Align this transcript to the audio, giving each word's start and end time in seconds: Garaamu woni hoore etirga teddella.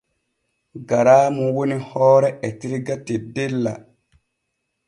Garaamu 0.91 1.43
woni 1.57 1.77
hoore 1.91 2.33
etirga 2.49 2.95
teddella. 3.05 3.79